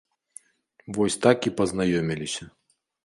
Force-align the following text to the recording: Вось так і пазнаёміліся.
Вось 0.95 1.17
так 1.25 1.37
і 1.49 1.53
пазнаёміліся. 1.59 2.43